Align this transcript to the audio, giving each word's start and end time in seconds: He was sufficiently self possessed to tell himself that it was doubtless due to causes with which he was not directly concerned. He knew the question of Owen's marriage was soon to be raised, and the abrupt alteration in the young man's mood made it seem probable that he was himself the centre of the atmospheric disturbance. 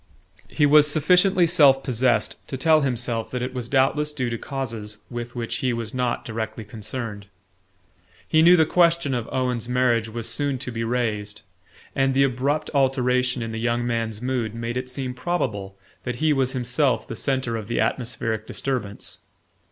He 0.47 0.65
was 0.65 0.87
sufficiently 0.89 1.45
self 1.45 1.83
possessed 1.83 2.35
to 2.47 2.57
tell 2.57 2.81
himself 2.81 3.29
that 3.29 3.43
it 3.43 3.53
was 3.53 3.69
doubtless 3.69 4.13
due 4.13 4.31
to 4.31 4.37
causes 4.39 4.97
with 5.11 5.35
which 5.35 5.57
he 5.57 5.73
was 5.73 5.93
not 5.93 6.25
directly 6.25 6.63
concerned. 6.65 7.27
He 8.27 8.41
knew 8.41 8.57
the 8.57 8.65
question 8.65 9.13
of 9.13 9.29
Owen's 9.31 9.69
marriage 9.69 10.09
was 10.09 10.27
soon 10.27 10.57
to 10.57 10.71
be 10.71 10.83
raised, 10.83 11.43
and 11.95 12.15
the 12.15 12.23
abrupt 12.23 12.71
alteration 12.73 13.43
in 13.43 13.51
the 13.51 13.59
young 13.59 13.85
man's 13.85 14.23
mood 14.23 14.55
made 14.55 14.75
it 14.75 14.89
seem 14.89 15.13
probable 15.13 15.77
that 16.01 16.15
he 16.15 16.33
was 16.33 16.53
himself 16.53 17.07
the 17.07 17.15
centre 17.15 17.55
of 17.55 17.67
the 17.67 17.79
atmospheric 17.79 18.47
disturbance. 18.47 19.19